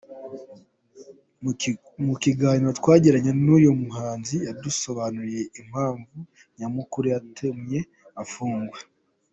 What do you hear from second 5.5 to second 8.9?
impamvu nyamukuru yatumye afungwa.